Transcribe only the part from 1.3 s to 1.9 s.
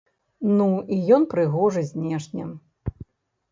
прыгожы